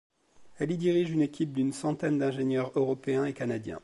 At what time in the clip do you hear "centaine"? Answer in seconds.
1.73-2.17